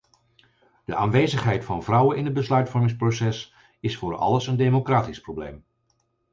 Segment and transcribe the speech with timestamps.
[0.85, 5.65] De aanwezigheid van vrouwen in het besluitvormingsproces is voor alles een democratisch probleem.